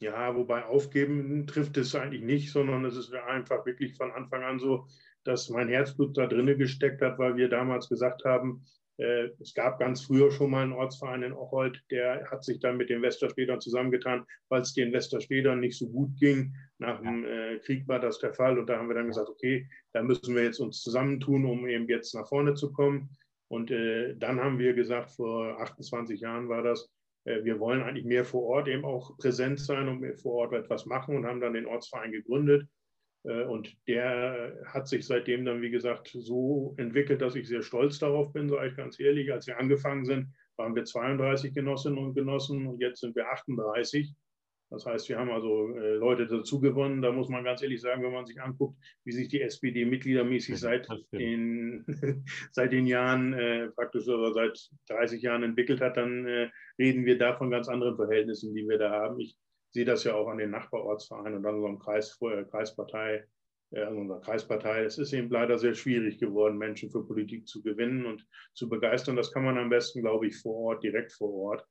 [0.00, 4.58] Ja, wobei aufgeben trifft es eigentlich nicht, sondern es ist einfach wirklich von Anfang an
[4.58, 4.86] so,
[5.24, 8.64] dass mein Herzblut da drinnen gesteckt hat, weil wir damals gesagt haben,
[8.96, 12.78] äh, es gab ganz früher schon mal einen Ortsverein in Ochold, der hat sich dann
[12.78, 16.54] mit den Westerstedern zusammengetan, weil es den Westerstedern nicht so gut ging.
[16.78, 19.68] Nach dem äh, Krieg war das der Fall und da haben wir dann gesagt, okay,
[19.92, 23.10] da müssen wir jetzt uns zusammentun, um eben jetzt nach vorne zu kommen.
[23.48, 26.90] Und äh, dann haben wir gesagt, vor 28 Jahren war das,
[27.24, 30.86] wir wollen eigentlich mehr vor Ort eben auch präsent sein und mehr vor Ort etwas
[30.86, 32.66] machen und haben dann den Ortsverein gegründet.
[33.24, 37.98] Äh, und der hat sich seitdem dann, wie gesagt, so entwickelt, dass ich sehr stolz
[37.98, 39.32] darauf bin, sage ich ganz ehrlich.
[39.32, 44.14] Als wir angefangen sind, waren wir 32 Genossinnen und Genossen und jetzt sind wir 38.
[44.70, 47.02] Das heißt, wir haben also äh, Leute dazu gewonnen.
[47.02, 50.58] Da muss man ganz ehrlich sagen, wenn man sich anguckt, wie sich die SPD mitgliedermäßig
[50.58, 51.84] seit den,
[52.52, 57.18] seit den Jahren, äh, praktisch oder seit 30 Jahren entwickelt hat, dann äh, reden wir
[57.18, 59.18] da von ganz anderen Verhältnissen, die wir da haben.
[59.18, 59.36] Ich
[59.72, 63.26] sehe das ja auch an den Nachbarortsvereinen und an unserem Kreis, äh, Kreispartei,
[63.72, 64.84] äh, an unserer Kreispartei.
[64.84, 69.16] Es ist eben leider sehr schwierig geworden, Menschen für Politik zu gewinnen und zu begeistern.
[69.16, 71.66] Das kann man am besten, glaube ich, vor Ort, direkt vor Ort.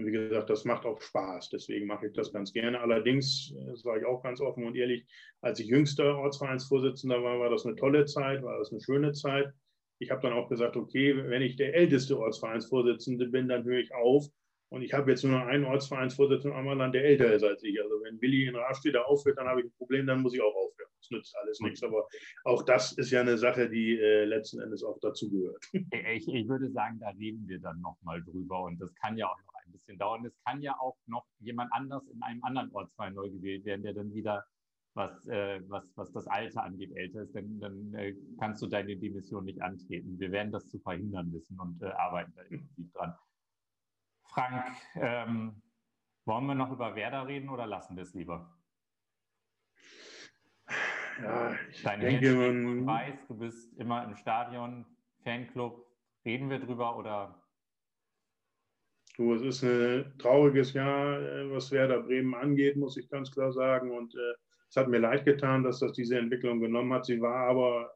[0.00, 1.50] Und wie gesagt, das macht auch Spaß.
[1.50, 2.80] Deswegen mache ich das ganz gerne.
[2.80, 5.06] Allerdings, äh, das sage ich auch ganz offen und ehrlich,
[5.42, 9.52] als ich jüngster Ortsvereinsvorsitzender war, war das eine tolle Zeit, war das eine schöne Zeit.
[9.98, 13.94] Ich habe dann auch gesagt, okay, wenn ich der älteste Ortsvereinsvorsitzende bin, dann höre ich
[13.94, 14.26] auf.
[14.70, 17.82] Und ich habe jetzt nur noch einen Ortsvereinsvorsitzenden am Land, der älter ist als ich.
[17.82, 20.54] Also wenn Willi in Raststätte aufhört, dann habe ich ein Problem, dann muss ich auch
[20.54, 20.88] aufhören.
[20.96, 21.82] Das nützt alles nichts.
[21.82, 22.06] Aber
[22.44, 25.64] auch das ist ja eine Sache, die äh, letzten Endes auch dazugehört.
[25.72, 28.62] Ich, ich würde sagen, da reden wir dann nochmal drüber.
[28.62, 29.38] Und das kann ja auch
[29.80, 30.24] bisschen dauern.
[30.24, 33.94] Es kann ja auch noch jemand anders in einem anderen Ortsverein neu gewählt werden, der
[33.94, 34.44] dann wieder,
[34.94, 37.34] was, äh, was, was das Alter angeht, älter ist.
[37.34, 40.18] Denn dann äh, kannst du deine Demission nicht antreten.
[40.18, 43.14] Wir werden das zu verhindern wissen und äh, arbeiten da intensiv dran.
[44.24, 44.64] Frank,
[44.94, 45.62] ähm,
[46.24, 48.56] wollen wir noch über Werder reden oder lassen wir es lieber?
[51.22, 54.86] Ja, ich Dein denke, man weiß, du bist immer im Stadion,
[55.22, 55.86] Fanclub.
[56.24, 57.42] Reden wir drüber oder
[59.20, 63.52] Du, es ist ein trauriges Jahr, äh, was Werder Bremen angeht, muss ich ganz klar
[63.52, 63.90] sagen.
[63.90, 64.32] Und äh,
[64.70, 67.04] es hat mir leid getan, dass das diese Entwicklung genommen hat.
[67.04, 67.92] Sie war aber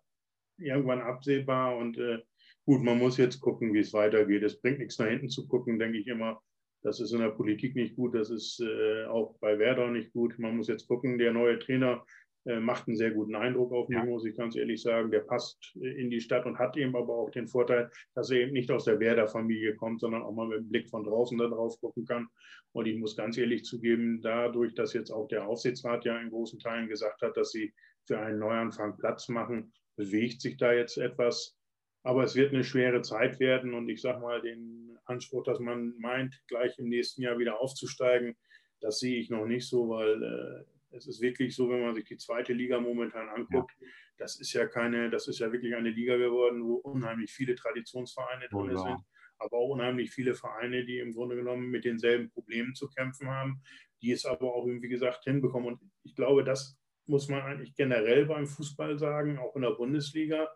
[0.58, 2.18] irgendwann absehbar und äh,
[2.66, 4.42] gut, man muss jetzt gucken, wie es weitergeht.
[4.42, 6.42] Es bringt nichts nach hinten zu gucken, denke ich immer.
[6.82, 10.38] Das ist in der Politik nicht gut, das ist äh, auch bei Werder nicht gut.
[10.38, 12.04] Man muss jetzt gucken, der neue Trainer
[12.44, 14.04] macht einen sehr guten Eindruck auf mich, ja.
[14.04, 15.10] muss ich ganz ehrlich sagen.
[15.10, 18.40] Der passt äh, in die Stadt und hat eben aber auch den Vorteil, dass er
[18.40, 21.46] eben nicht aus der Werder-Familie kommt, sondern auch mal mit dem Blick von draußen da
[21.46, 22.28] drauf gucken kann.
[22.72, 26.58] Und ich muss ganz ehrlich zugeben, dadurch, dass jetzt auch der Aufsichtsrat ja in großen
[26.58, 27.72] Teilen gesagt hat, dass sie
[28.06, 31.56] für einen Neuanfang Platz machen, bewegt sich da jetzt etwas.
[32.02, 35.94] Aber es wird eine schwere Zeit werden und ich sage mal, den Anspruch, dass man
[35.98, 38.36] meint, gleich im nächsten Jahr wieder aufzusteigen,
[38.80, 42.04] das sehe ich noch nicht so, weil äh, es ist wirklich so, wenn man sich
[42.04, 43.88] die zweite Liga momentan anguckt, ja.
[44.18, 48.48] das ist ja keine, das ist ja wirklich eine Liga geworden, wo unheimlich viele Traditionsvereine
[48.48, 48.98] drin oh, sind,
[49.38, 53.62] aber auch unheimlich viele Vereine, die im Grunde genommen mit denselben Problemen zu kämpfen haben,
[54.00, 55.74] die es aber auch, wie gesagt, hinbekommen.
[55.74, 60.48] Und ich glaube, das muss man eigentlich generell beim Fußball sagen, auch in der Bundesliga.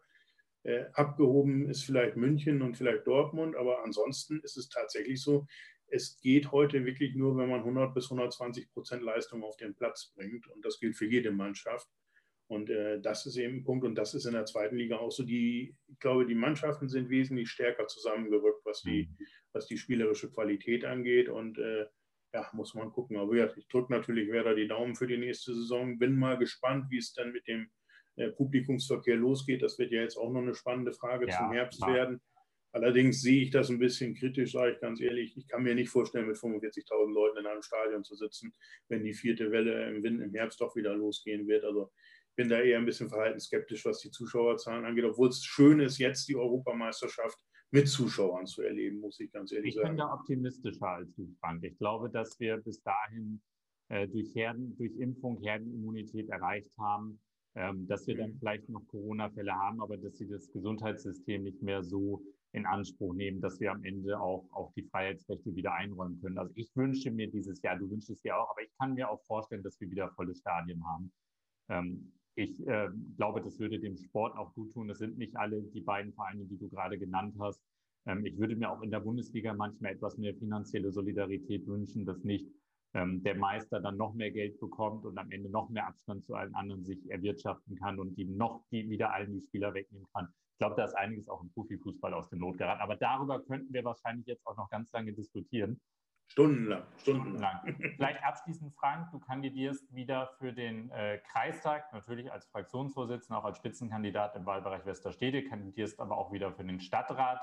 [0.65, 5.47] Äh, abgehoben ist vielleicht München und vielleicht Dortmund, aber ansonsten ist es tatsächlich so,
[5.91, 10.13] es geht heute wirklich nur, wenn man 100 bis 120 Prozent Leistung auf den Platz
[10.15, 10.47] bringt.
[10.49, 11.89] Und das gilt für jede Mannschaft.
[12.47, 13.85] Und äh, das ist eben ein Punkt.
[13.85, 15.23] Und das ist in der zweiten Liga auch so.
[15.23, 19.27] Die, ich glaube, die Mannschaften sind wesentlich stärker zusammengerückt, was die, mhm.
[19.53, 21.29] was die spielerische Qualität angeht.
[21.29, 21.87] Und äh,
[22.35, 23.17] ja, muss man gucken.
[23.17, 25.99] Aber ja, ich drücke natürlich Werder die Daumen für die nächste Saison.
[25.99, 27.71] Bin mal gespannt, wie es dann mit dem
[28.27, 29.63] Publikumsverkehr losgeht.
[29.63, 31.95] Das wird ja jetzt auch noch eine spannende Frage ja, zum Herbst klar.
[31.95, 32.21] werden.
[32.73, 35.37] Allerdings sehe ich das ein bisschen kritisch, sage ich ganz ehrlich.
[35.37, 38.53] Ich kann mir nicht vorstellen, mit 45.000 Leuten in einem Stadion zu sitzen,
[38.89, 41.65] wenn die vierte Welle im, Winter, im Herbst doch wieder losgehen wird.
[41.65, 41.91] Also
[42.31, 45.99] ich bin da eher ein bisschen verhaltensskeptisch, was die Zuschauerzahlen angeht, obwohl es schön ist,
[45.99, 47.39] jetzt die Europameisterschaft
[47.71, 49.87] mit Zuschauern zu erleben, muss ich ganz ehrlich ich sagen.
[49.87, 51.65] Ich bin da optimistischer als du, Frank.
[51.65, 53.43] Ich glaube, dass wir bis dahin
[53.89, 57.21] äh, durch, Herden, durch Impfung Herdenimmunität erreicht haben,
[57.87, 58.39] dass wir dann mhm.
[58.39, 63.41] vielleicht noch Corona-Fälle haben, aber dass sie das Gesundheitssystem nicht mehr so in Anspruch nehmen,
[63.41, 66.39] dass wir am Ende auch, auch die Freiheitsrechte wieder einräumen können.
[66.39, 69.11] Also ich wünsche mir dieses Jahr, du wünschst es dir auch, aber ich kann mir
[69.11, 71.13] auch vorstellen, dass wir wieder volle Stadien haben.
[71.69, 74.89] Ähm, ich äh, glaube, das würde dem Sport auch gut tun.
[74.89, 77.61] Das sind nicht alle die beiden Vereine, die du gerade genannt hast.
[78.07, 82.23] Ähm, ich würde mir auch in der Bundesliga manchmal etwas mehr finanzielle Solidarität wünschen, dass
[82.25, 82.47] nicht
[82.95, 86.35] ähm, der Meister dann noch mehr Geld bekommt und am Ende noch mehr Abstand zu
[86.35, 90.29] allen anderen sich erwirtschaften kann und die noch die wieder allen die Spieler wegnehmen kann.
[90.53, 92.81] Ich glaube, da ist einiges auch im Profifußball aus dem Not geraten.
[92.81, 95.81] Aber darüber könnten wir wahrscheinlich jetzt auch noch ganz lange diskutieren.
[96.31, 97.61] Stundenlang, stundenlang.
[97.97, 103.57] Vielleicht abschließend, Frank, du kandidierst wieder für den äh, Kreistag, natürlich als Fraktionsvorsitzender, auch als
[103.57, 107.41] Spitzenkandidat im Wahlbereich Westerstede, kandidierst aber auch wieder für den Stadtrat.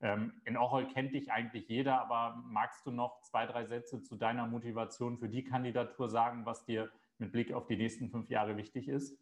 [0.00, 4.16] Ähm, in Ochol kennt dich eigentlich jeder, aber magst du noch zwei, drei Sätze zu
[4.16, 8.56] deiner Motivation für die Kandidatur sagen, was dir mit Blick auf die nächsten fünf Jahre
[8.56, 9.18] wichtig ist?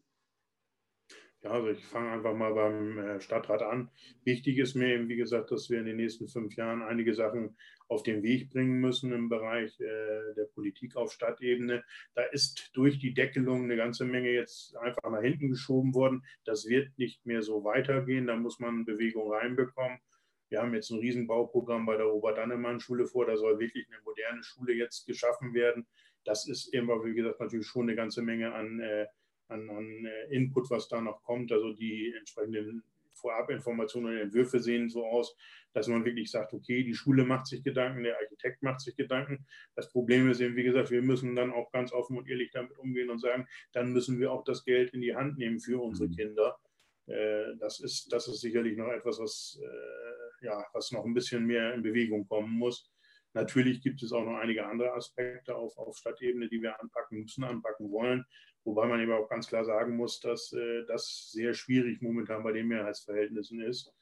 [1.43, 3.91] Ja, also ich fange einfach mal beim äh, Stadtrat an.
[4.25, 7.57] Wichtig ist mir eben, wie gesagt, dass wir in den nächsten fünf Jahren einige Sachen
[7.89, 11.85] auf den Weg bringen müssen im Bereich äh, der Politik auf Stadtebene.
[12.15, 16.25] Da ist durch die Deckelung eine ganze Menge jetzt einfach nach hinten geschoben worden.
[16.45, 18.27] Das wird nicht mehr so weitergehen.
[18.27, 20.01] Da muss man Bewegung reinbekommen.
[20.49, 23.27] Wir haben jetzt ein Riesenbauprogramm bei der Robert-Dannemann-Schule vor.
[23.27, 25.87] Da soll wirklich eine moderne Schule jetzt geschaffen werden.
[26.25, 29.07] Das ist immer, wie gesagt, natürlich schon eine ganze Menge an äh,
[29.49, 31.53] an, an äh, Input, was da noch kommt.
[31.53, 32.83] Also die entsprechenden
[33.15, 35.37] Vorabinformationen und Entwürfe sehen so aus,
[35.73, 39.47] dass man wirklich sagt, okay, die Schule macht sich Gedanken, der Architekt macht sich Gedanken.
[39.75, 42.79] Das Problem ist eben, wie gesagt, wir müssen dann auch ganz offen und ehrlich damit
[42.79, 46.09] umgehen und sagen, dann müssen wir auch das Geld in die Hand nehmen für unsere
[46.09, 46.17] mhm.
[46.17, 46.59] Kinder.
[47.07, 51.47] Äh, das ist, das ist sicherlich noch etwas, was, äh, ja, was noch ein bisschen
[51.47, 52.91] mehr in Bewegung kommen muss.
[53.35, 57.45] Natürlich gibt es auch noch einige andere Aspekte auf, auf Stadtebene, die wir anpacken müssen,
[57.45, 58.25] anpacken wollen.
[58.65, 62.53] Wobei man eben auch ganz klar sagen muss, dass äh, das sehr schwierig momentan bei
[62.53, 63.93] den Mehrheitsverhältnissen ist.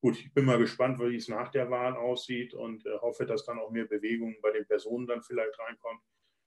[0.00, 3.44] Gut, ich bin mal gespannt, wie es nach der Wahl aussieht und äh, hoffe, dass
[3.44, 6.02] dann auch mehr Bewegung bei den Personen dann vielleicht reinkommt.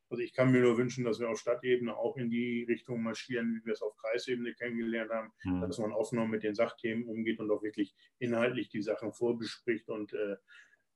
[0.09, 3.55] Also ich kann mir nur wünschen, dass wir auf Stadtebene auch in die Richtung marschieren,
[3.55, 5.61] wie wir es auf Kreisebene kennengelernt haben, mhm.
[5.61, 10.13] dass man offener mit den Sachthemen umgeht und auch wirklich inhaltlich die Sachen vorbespricht und
[10.13, 10.35] äh,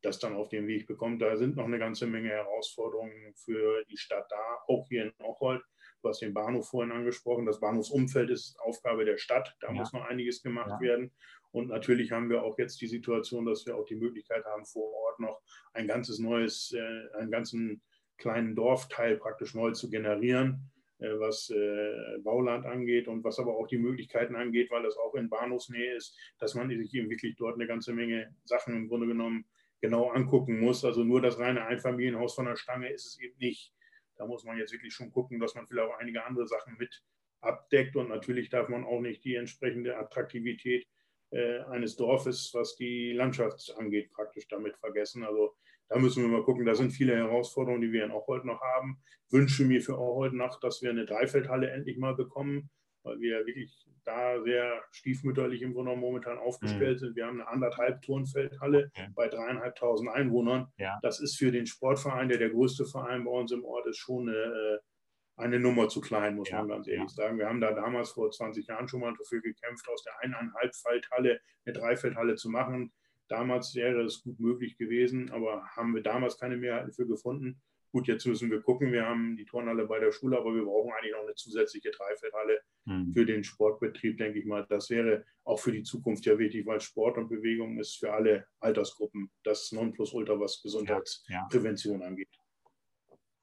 [0.01, 1.21] das dann auf den Weg bekommt.
[1.21, 5.61] Da sind noch eine ganze Menge Herausforderungen für die Stadt da, auch hier in Ochhold.
[6.01, 7.45] Du hast den Bahnhof vorhin angesprochen.
[7.45, 9.53] Das Bahnhofsumfeld ist Aufgabe der Stadt.
[9.59, 9.73] Da ja.
[9.73, 10.79] muss noch einiges gemacht ja.
[10.79, 11.11] werden.
[11.51, 14.93] Und natürlich haben wir auch jetzt die Situation, dass wir auch die Möglichkeit haben, vor
[14.93, 15.41] Ort noch
[15.73, 17.81] ein ganzes neues, äh, einen ganzen
[18.19, 23.67] kleinen Dorfteil praktisch neu zu generieren, äh, was äh, Bauland angeht und was aber auch
[23.67, 27.55] die Möglichkeiten angeht, weil das auch in Bahnhofsnähe ist, dass man sich eben wirklich dort
[27.55, 29.45] eine ganze Menge Sachen im Grunde genommen
[29.81, 30.83] genau angucken muss.
[30.85, 33.73] Also nur das reine Einfamilienhaus von der Stange ist es eben nicht.
[34.17, 37.01] Da muss man jetzt wirklich schon gucken, dass man vielleicht auch einige andere Sachen mit
[37.41, 37.95] abdeckt.
[37.95, 40.85] Und natürlich darf man auch nicht die entsprechende Attraktivität
[41.31, 45.23] äh, eines Dorfes, was die Landschaft angeht, praktisch damit vergessen.
[45.23, 45.55] Also
[45.89, 46.65] da müssen wir mal gucken.
[46.65, 49.01] Da sind viele Herausforderungen, die wir in Auchold noch haben.
[49.27, 52.69] Ich wünsche mir für Auchold noch, dass wir eine Dreifeldhalle endlich mal bekommen,
[53.03, 56.99] weil wir wirklich da sehr stiefmütterlich im Grunde momentan aufgestellt mhm.
[56.99, 57.15] sind.
[57.15, 59.07] Wir haben eine anderthalb Turnfeldhalle okay.
[59.15, 60.67] bei dreieinhalbtausend Einwohnern.
[60.77, 60.99] Ja.
[61.01, 64.29] Das ist für den Sportverein, der der größte Verein bei uns im Ort ist, schon
[64.29, 64.79] eine, äh,
[65.37, 66.59] eine Nummer zu klein, muss ja.
[66.59, 67.23] man ganz ehrlich ja.
[67.23, 67.39] sagen.
[67.39, 71.73] Wir haben da damals vor 20 Jahren schon mal dafür gekämpft, aus der eineinhalbfeldhalle eine
[71.73, 72.91] Dreifeldhalle zu machen.
[73.29, 77.61] Damals wäre es gut möglich gewesen, aber haben wir damals keine Mehrheiten für gefunden.
[77.91, 78.91] Gut, jetzt müssen wir gucken.
[78.91, 82.59] Wir haben die Turnhalle bei der Schule, aber wir brauchen eigentlich noch eine zusätzliche Dreifeldhalle
[82.85, 83.13] mhm.
[83.13, 84.65] für den Sportbetrieb, denke ich mal.
[84.69, 88.45] Das wäre auch für die Zukunft ja wichtig, weil Sport und Bewegung ist für alle
[88.59, 92.07] Altersgruppen das Nonplusultra, was Gesundheitsprävention ja, ja.
[92.07, 92.29] angeht.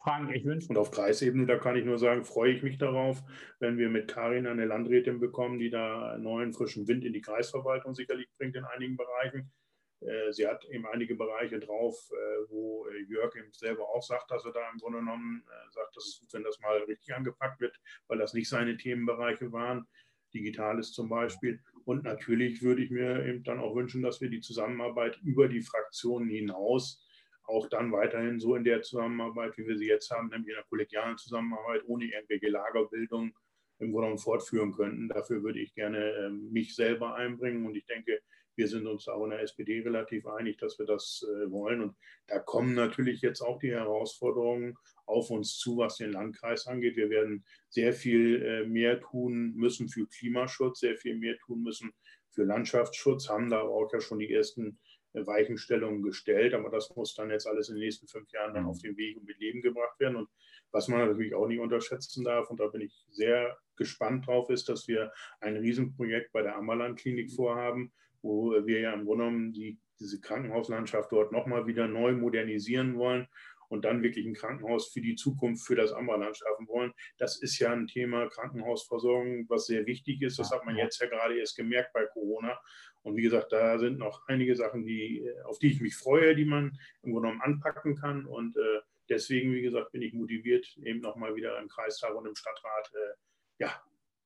[0.07, 0.69] Frank, ich wünsche.
[0.69, 3.25] Und auf Kreisebene, da kann ich nur sagen, freue ich mich darauf,
[3.59, 7.93] wenn wir mit Karin eine Landrätin bekommen, die da neuen frischen Wind in die Kreisverwaltung
[7.93, 9.51] sicherlich bringt in einigen Bereichen.
[10.01, 14.31] Äh, sie hat eben einige Bereiche drauf, äh, wo äh, Jörg eben selber auch sagt,
[14.31, 17.61] dass er da im Grunde genommen sagt, dass es gut, wenn das mal richtig angepackt
[17.61, 17.79] wird,
[18.09, 19.87] weil das nicht seine Themenbereiche waren.
[20.35, 21.63] Digitales zum Beispiel.
[21.85, 25.63] Und natürlich würde ich mir eben dann auch wünschen, dass wir die Zusammenarbeit über die
[25.63, 27.03] Fraktionen hinaus
[27.45, 30.65] auch dann weiterhin so in der Zusammenarbeit, wie wir sie jetzt haben, nämlich in der
[30.65, 33.33] kollegialen Zusammenarbeit, ohne irgendwelche Lagerbildung
[33.79, 35.09] im Grunde genommen fortführen könnten.
[35.09, 38.21] Dafür würde ich gerne mich selber einbringen und ich denke,
[38.57, 41.83] wir sind uns auch in der SPD relativ einig, dass wir das äh, wollen.
[41.83, 46.97] Und da kommen natürlich jetzt auch die Herausforderungen auf uns zu, was den Landkreis angeht.
[46.97, 51.93] Wir werden sehr viel äh, mehr tun müssen für Klimaschutz, sehr viel mehr tun müssen
[52.31, 54.79] für Landschaftsschutz, haben da auch ja schon die ersten
[55.13, 56.55] äh, Weichenstellungen gestellt.
[56.55, 59.17] Aber das muss dann jetzt alles in den nächsten fünf Jahren dann auf den Weg
[59.17, 60.17] und mit Leben gebracht werden.
[60.17, 60.29] Und
[60.73, 64.69] was man natürlich auch nicht unterschätzen darf, und da bin ich sehr gespannt drauf, ist,
[64.69, 67.93] dass wir ein Riesenprojekt bei der Ammerland-Klinik vorhaben,
[68.27, 73.29] wo wir ja im Grunde genommen die, diese Krankenhauslandschaft dort nochmal wieder neu modernisieren wollen
[73.69, 76.93] und dann wirklich ein Krankenhaus für die Zukunft, für das Amberland schaffen wollen.
[77.19, 80.39] Das ist ja ein Thema Krankenhausversorgung, was sehr wichtig ist.
[80.39, 82.59] Das hat man jetzt ja gerade erst gemerkt bei Corona.
[83.03, 86.45] Und wie gesagt, da sind noch einige Sachen, die, auf die ich mich freue, die
[86.45, 88.27] man im Grunde genommen anpacken kann.
[88.27, 92.35] Und äh, deswegen, wie gesagt, bin ich motiviert, eben nochmal wieder im Kreistag und im
[92.35, 93.15] Stadtrat äh,
[93.59, 93.83] ja,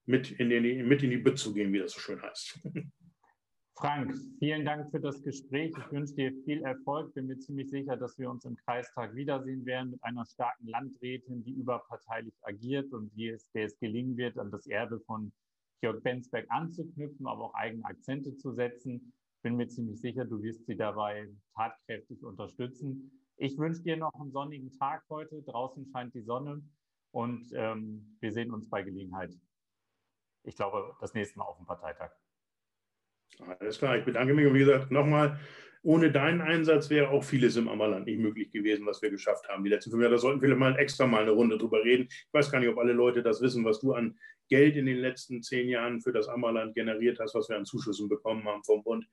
[0.07, 2.61] mit in, den, mit in die Bütt zu gehen, wie das so schön heißt.
[3.81, 5.73] Frank, vielen Dank für das Gespräch.
[5.75, 7.15] Ich wünsche dir viel Erfolg.
[7.15, 11.43] Bin mir ziemlich sicher, dass wir uns im Kreistag wiedersehen werden mit einer starken Landrätin,
[11.45, 15.33] die überparteilich agiert und die es, der es gelingen wird, an das Erbe von
[15.81, 19.15] Georg Bensberg anzuknüpfen, aber auch eigene Akzente zu setzen.
[19.43, 23.11] Bin mir ziemlich sicher, du wirst sie dabei tatkräftig unterstützen.
[23.39, 25.41] Ich wünsche dir noch einen sonnigen Tag heute.
[25.41, 26.63] Draußen scheint die Sonne
[27.13, 29.33] und ähm, wir sehen uns bei Gelegenheit.
[30.43, 32.11] ich glaube, das nächste Mal auf dem Parteitag.
[33.59, 35.39] Alles klar, ich bedanke mich und wie gesagt, nochmal,
[35.83, 39.65] ohne deinen Einsatz wäre auch vieles im Ammerland nicht möglich gewesen, was wir geschafft haben.
[39.65, 42.07] Die letzten fünf Jahre, da sollten wir mal extra mal eine Runde drüber reden.
[42.11, 44.19] Ich weiß gar nicht, ob alle Leute das wissen, was du an
[44.51, 48.09] Geld in den letzten zehn Jahren für das Ammerland generiert hast, was wir an Zuschüssen
[48.09, 49.07] bekommen haben vom Bund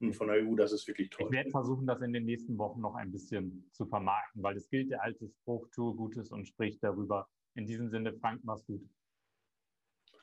[0.00, 0.54] und von der EU.
[0.54, 1.26] Das ist wirklich toll.
[1.26, 4.68] Ich werde versuchen, das in den nächsten Wochen noch ein bisschen zu vermarkten, weil es
[4.68, 7.28] gilt der alte Spruch, tue Gutes und sprich darüber.
[7.56, 8.82] In diesem Sinne, Frank, mach's gut.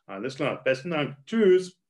[0.06, 1.18] Alles klar, besten Dank.
[1.26, 1.81] Tschüss.